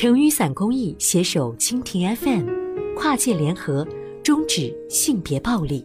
[0.00, 2.48] 成雨伞公益携手蜻蜓 FM，
[2.96, 3.86] 跨界联合，
[4.24, 5.84] 终止性别暴力。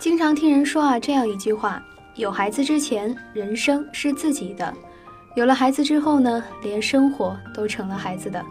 [0.00, 1.80] 经常听人说啊，这样一句话：
[2.16, 4.74] 有孩子之前，人生是自己的；
[5.36, 8.44] 有了孩子之后呢，连生活都成了孩子的。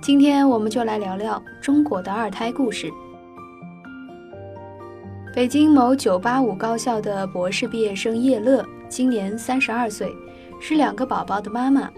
[0.00, 2.88] 今天我们就来聊聊中国的二胎故事。
[5.32, 10.12] 北京某985高校的博士毕业生叶乐，今年三十二岁，
[10.60, 11.88] 是两个宝宝的妈妈。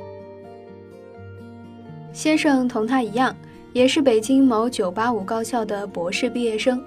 [2.13, 3.35] 先生同她一样，
[3.73, 6.85] 也是北京某985高校的博士毕业生。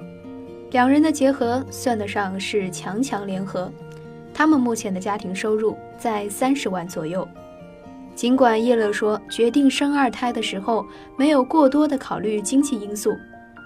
[0.70, 3.72] 两人的结合算得上是强强联合，
[4.31, 7.27] 他们目前的家庭收入在三十万左右。
[8.14, 10.86] 尽管叶乐说决定生二胎的时候
[11.17, 13.12] 没有过多的考虑经济因素，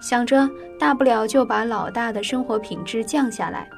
[0.02, 0.50] 想着
[0.80, 3.70] 大不了就把老大的生活品质降下来，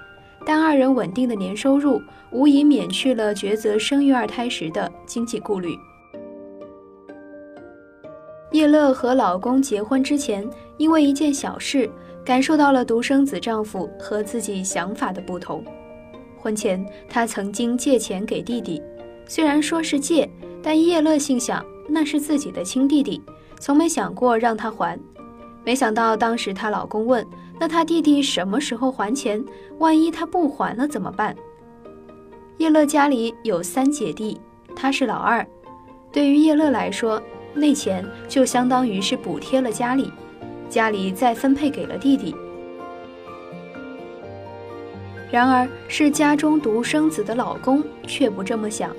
[0.46, 2.02] 但二人稳定的年收入
[2.32, 5.76] 无疑免去了抉择生育二胎时的经济顾虑。
[8.52, 11.90] 叶乐和老公结婚之前，因为一件小事。
[12.24, 15.66] 感受到了独生子丈夫和自己想法的不同。
[16.38, 18.80] 婚前，她曾经借钱给弟弟，
[19.28, 20.30] 虽然说是借，
[20.62, 23.20] 但叶乐心想那是自己的亲弟弟，
[23.60, 25.00] 从没想过让他还。
[25.64, 27.26] 没想到当时她老公问
[27.60, 29.44] ：“那他弟弟什么时候还钱？
[29.78, 31.36] 万一他不还了怎么办？”
[32.58, 34.40] 叶乐家里有三姐弟，
[34.76, 35.46] 她是老二。
[36.12, 37.22] 对于叶乐来说，
[37.54, 40.12] 那钱就相当于是补贴了家里。
[40.70, 42.36] 家里再分配给了弟弟。
[45.30, 48.96] 然而，是家中独生子的老公却不这么想。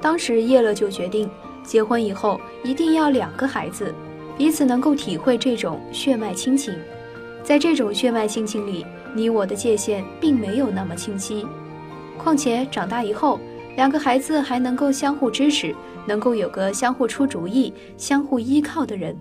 [0.00, 1.28] 当时叶乐就决定，
[1.62, 3.94] 结婚以后一定要两个孩子，
[4.38, 6.72] 彼此能够体会这种血脉亲情。
[7.42, 11.44] 在这种血脉亲情里，你我的界限并没有那么清晰。
[12.16, 13.40] 况且长大以后，
[13.76, 15.74] 两个孩子还能够相互支持，
[16.06, 19.16] 能够有个相互出主意、相互依靠的人。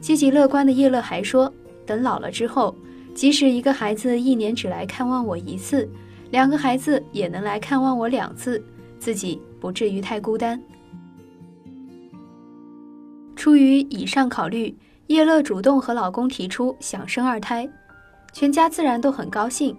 [0.00, 1.52] 积极乐观的叶乐还说
[1.86, 2.74] ：“等老了之后，
[3.14, 5.88] 即使一个孩子一年只来看望我一次，
[6.30, 8.62] 两个孩子也能来看望我两次，
[8.98, 10.60] 自己不至于太孤单。”
[13.42, 14.72] 出于以上考虑，
[15.08, 17.68] 叶乐主动和老公提出想生二胎，
[18.32, 19.76] 全家自然都很高兴。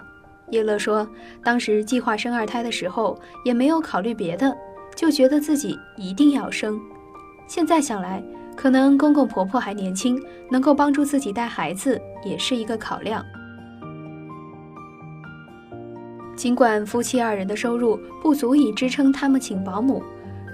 [0.50, 1.08] 叶乐说
[1.42, 4.54] ：“当时计划生二胎的时候，也没有考虑别的，
[4.98, 6.78] 就觉得自己一定要生。
[7.48, 8.22] 现在想来。”
[8.54, 13.24] 可能公公婆婆还年轻，能够帮助自己带孩子也是一个考量。
[16.36, 20.04] 尽管夫妻二人的收入不足以支撑他们请保姆，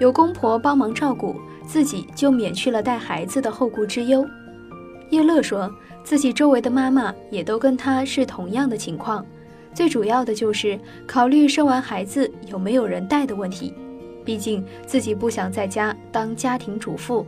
[0.00, 4.26] 有公婆帮忙照顾，自己就免去了带孩子的后顾之忧。
[5.10, 5.70] 叶乐说
[6.02, 9.24] 自己周围的妈妈也都跟他是同样的情况，
[9.74, 13.74] 最主要的就是考虑生完孩子有没有人带的问题，
[14.24, 17.26] 毕竟自己不想在家当家庭主妇。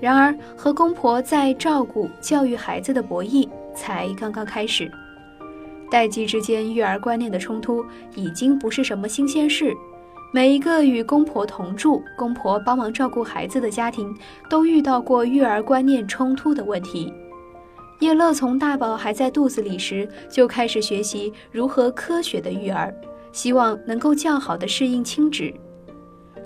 [0.00, 4.90] 然而，和公婆在照顾、教育孩子的博弈才刚刚开始，
[5.90, 7.82] 代际之间育儿观念的冲突
[8.14, 9.74] 已经不是什么新鲜事。
[10.34, 14.12] 每一个与公婆同住、公婆帮忙照顾孩子的家庭，
[14.50, 17.14] 都遇到过育儿观念冲突的问题。
[18.00, 22.92] 叶乐从大宝还在肚子里时就开始学习如何科学的育儿，
[23.30, 25.54] 希望能够较好的适应亲职。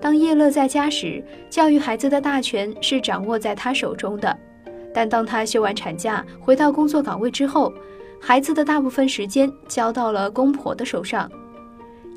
[0.02, 4.30] 当叶乐在家时，教育孩子的大权是掌握在他手中的；
[4.92, 7.72] 但当他休完产假回到工作岗位之后，
[8.20, 11.26] 孩子的大部分时间交到了公婆的手上。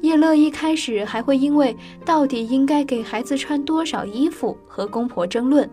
[0.01, 5.69] 叶乐一开始还会因为到底应该给孩子穿多少衣服和公婆争论，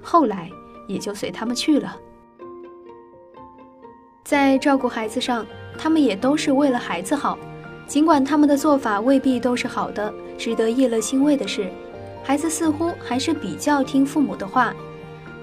[0.00, 0.48] 后来
[0.86, 1.96] 也就随他们去了。
[4.24, 5.44] 在照顾孩子上，
[5.76, 7.38] 他们也都是为了孩子好。
[7.86, 11.68] 尽管他们的做法未必都是好的，值得叶乐欣慰的是，
[12.22, 14.72] 孩子似乎还是比较听父母的话。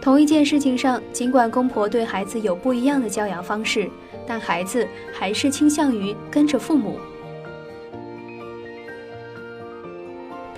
[0.02, 3.88] 同一件事情上，尽管公婆对孩子有不一样的教养方式，
[4.26, 6.98] 但孩子还是倾向于跟着父母。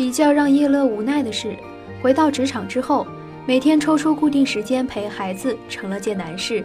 [0.03, 1.55] 比较让叶乐无奈的是，
[2.01, 3.07] 回到职场之后，
[3.47, 6.61] 每天抽出固定时间陪孩子成了件难事。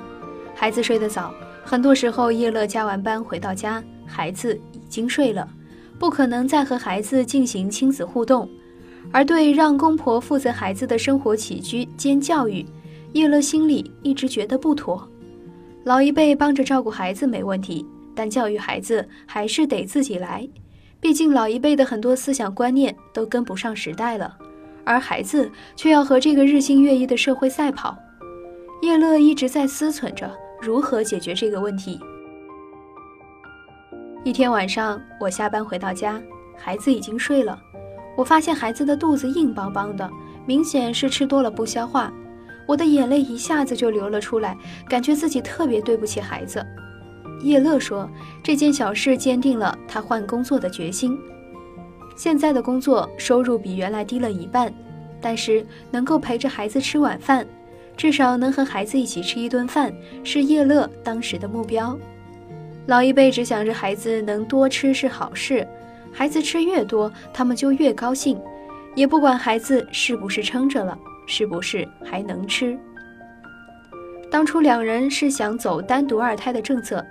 [0.57, 1.33] 孩子睡得早，
[1.65, 4.61] 很多时候叶乐加完班回到家，孩子。
[4.73, 5.49] 已经睡了，
[6.01, 8.51] 不可能再和孩子进行亲子互动，
[9.13, 12.67] 而对让公婆负责孩子的生活起居兼教育，
[13.13, 15.09] 叶乐心里一直觉得不妥。
[15.85, 17.87] 老一辈帮着照顾孩子没问题，
[18.17, 20.45] 但教育孩子还是得自己来，
[21.01, 24.37] 毕竟老一辈的很多思想观念都跟不上时代了，
[24.85, 27.97] 而孩子却要和这个日新月异的社会赛跑。
[28.83, 30.31] 叶乐一直在思忖着
[30.61, 32.01] 如何解决这个问题。
[34.25, 36.21] 一天晚上，我下班回到家，
[36.57, 37.59] 孩子已经睡了。
[38.17, 40.11] 我发现孩子的肚子硬邦邦的，
[40.45, 42.13] 明显是吃多了不消化。
[42.67, 44.57] 我的眼泪一下子就流了出来，
[44.89, 46.65] 感觉自己特别对不起孩子。
[47.43, 48.09] 叶乐说
[48.43, 51.19] ：“这件小事坚定了他换工作的决心。
[52.17, 54.73] 现在的工作收入比原来低了一半，
[55.21, 57.47] 但是能够陪着孩子吃晚饭，
[57.97, 59.93] 至少能和孩子一起吃一顿饭，
[60.25, 61.97] 是叶乐当时的目标。
[62.87, 65.67] 老一辈只想着孩子能多吃是好事，
[66.13, 68.37] 孩子吃越多，他们就越高兴，
[68.97, 72.77] 也不管孩子是不是撑着了，是不是还能吃。
[74.29, 77.05] 当初两人是想走单独二胎的政策。”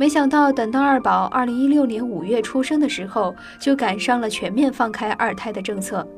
[0.00, 6.08] 没想到，等到二宝二零一六年五月出生的时候，就赶上了全面放开二胎的政策。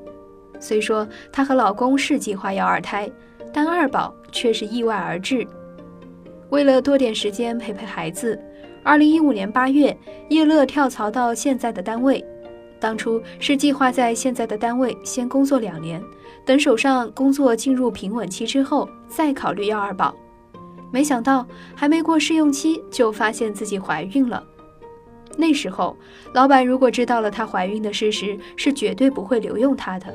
[0.61, 3.11] 虽说她和老公是计划要二胎，
[3.53, 5.45] 但二宝却是意外而至。
[6.51, 8.41] 为了多点时间陪陪孩子，
[8.85, 9.99] 二零一五年八月，
[10.29, 12.25] 叶乐跳槽到现在的单位。
[12.79, 16.01] 当初是计划在现在的单位先工作两年，
[16.47, 20.15] 等手上工作进入平稳期之后，再考虑要二宝。
[20.93, 21.45] 没想到
[21.75, 24.45] 还没过试用期，就发现自己怀孕了。
[25.37, 25.97] 那时候，
[26.35, 30.07] 老板如果知道了她怀孕的事实，是绝对不会留用她的。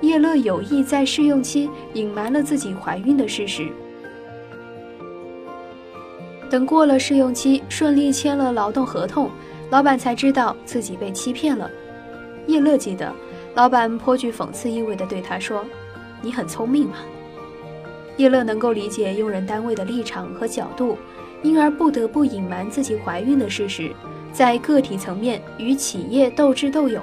[0.00, 3.66] 叶乐有意在试用期隐瞒了自己怀孕的事实。
[6.48, 9.28] 等过了试用期，顺利签了劳动合同，
[9.70, 11.68] 老板才知道自己被欺骗了。
[12.46, 13.12] 叶乐记得，
[13.54, 15.64] 老板颇具讽刺意味地对他说
[16.22, 16.98] ：“你很聪明嘛。”
[18.16, 20.96] 叶乐能够理解用人单位的立场和角度，
[21.42, 23.90] 因而不得不隐瞒自己怀孕的事实，
[24.32, 27.02] 在个体层面与企业斗智斗勇。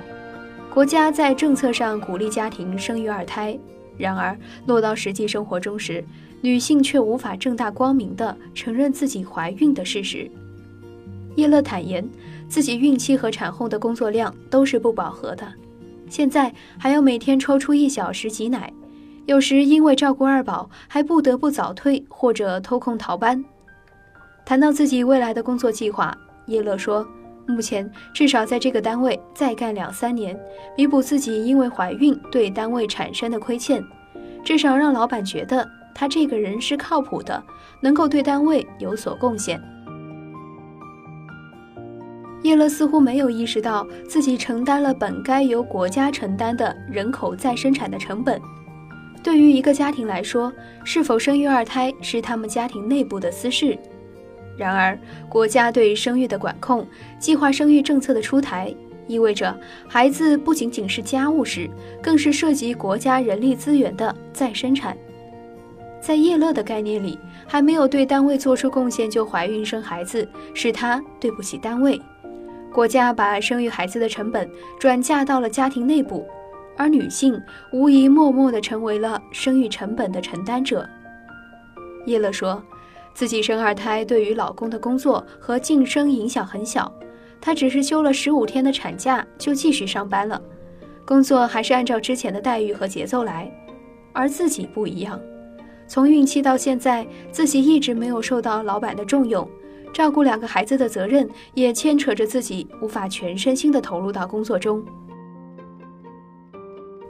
[0.74, 3.60] 国家在政策上鼓励家庭生育二胎，
[3.98, 6.02] 然而落到实际生活中时，
[6.40, 10.31] 女性却无法正大光明地承认自己怀孕的事实。
[11.36, 12.10] 叶乐坦言，
[12.48, 15.46] 自己孕期和产后的工作量都是不饱和的，
[16.10, 18.72] 现在还要每天抽出一小时挤奶。
[19.27, 23.44] 有时因为照顾二宝，还不得不早退或者偷空逃班。
[24.44, 27.07] 谈到自己未来的工作计划，叶乐说
[27.47, 30.38] ：“目前至少在这个单位再干两三年，
[30.75, 33.81] 弥补自己因为怀孕对单位产生的亏欠，
[34.44, 37.41] 至少让老板觉得他这个人是靠谱的，
[37.79, 39.62] 能够对单位有所贡献。”
[42.44, 48.41] 叶乐似乎没有意识到自己承担了本该由国家承担的人口再生产的成本。
[49.23, 50.51] 对于一个家庭来说，
[50.83, 53.77] 是否生育二胎是他们家庭内部的私事。
[54.57, 54.97] 然而，
[55.29, 56.85] 国家对生育的管控、
[57.19, 58.73] 计划生育政策的出台，
[59.07, 59.56] 意味着
[59.88, 61.69] 孩子不仅仅是家务事，
[62.01, 64.97] 更是涉及国家人力资源的再生产。
[66.00, 67.17] 在叶乐的概念里，
[67.47, 72.01] 还没有对单位做出贡献就怀孕生孩子，是他对不起单位。
[72.74, 76.25] 国家把生育孩子的成本转嫁到了家庭内部。
[76.77, 77.41] 而女性
[77.71, 80.88] 无疑默默地成为了生育成本的承担者。
[82.06, 82.62] 叶乐说，
[83.13, 86.91] 自己生二胎对于老公的工作和晋升影响很小，
[87.39, 90.41] 她只是休了十五天的产假就继续上班了，
[91.06, 93.51] 工作还是按照之前的待遇和节奏来。
[94.13, 95.19] 而自己不一样，
[95.88, 99.48] 从孕期到现在，自己一直没有受到老板的重用，
[99.93, 104.84] 照顾两个孩子的责任也牵扯着自己，无法全身心地投入到工作中。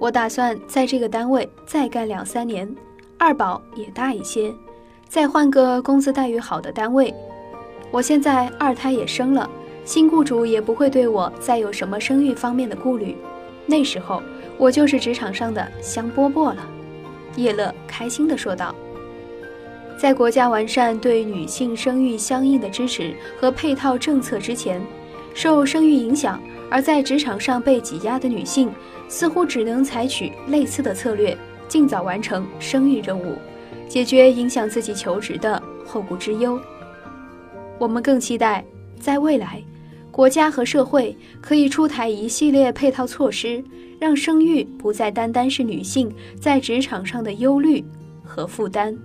[0.01, 2.67] 我打算在这个单位再干两三年，
[3.19, 4.51] 二宝也大一些，
[5.07, 7.13] 再换个工资待遇好的单位。
[7.91, 9.47] 我现在二胎也生了，
[9.85, 13.15] 新雇主也不会对我再有什么生育方面的顾虑。
[13.67, 14.23] 那时候
[14.57, 16.67] 我就是职场上的香饽饽了。
[17.35, 18.73] 叶乐开心地说道。
[19.99, 24.81] 在国家完善对女性生育相应的支持和配套政策之前，
[25.33, 28.71] 受生育影响而在职场上被挤压的女性。
[29.07, 33.35] 似乎只能采取类似的策略，尽早完成生育任务，
[33.89, 36.57] 解决影响自己求职的后顾之忧。
[37.77, 38.63] 我们更期待，
[39.01, 39.61] 在未来，
[40.11, 43.61] 国家和社会可以出台一系列配套措施，
[43.99, 46.09] 让生育不再单单是女性
[46.39, 47.83] 在职场上的忧虑
[48.23, 48.97] 和负担。